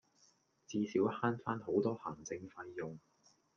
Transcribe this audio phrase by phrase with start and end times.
[0.67, 2.97] 至少慳返好多行政費用